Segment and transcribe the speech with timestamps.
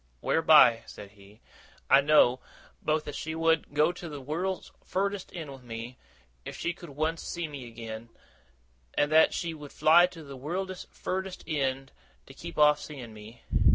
[0.21, 1.41] 'Whereby,' said he,
[1.87, 2.39] 'I know,
[2.81, 5.99] both as she would go to the wureld's furdest end with me,
[6.43, 8.09] if she could once see me again;
[8.95, 11.91] and that she would fly to the wureld's furdest end
[12.25, 13.43] to keep off seeing me.